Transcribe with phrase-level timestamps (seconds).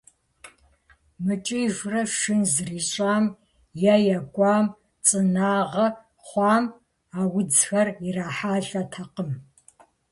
[1.25, 3.25] Мыкӏыжурэ шын зрищӏам,
[3.93, 4.65] е екӏуам,
[5.05, 5.87] цӏынагъэ
[6.25, 6.65] хъуам
[7.19, 9.31] а удзхэр ирахьэлӏэтэкъым.